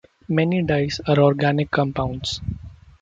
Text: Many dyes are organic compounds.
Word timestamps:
Many 0.27 0.63
dyes 0.63 0.99
are 1.07 1.19
organic 1.19 1.69
compounds. 1.69 2.41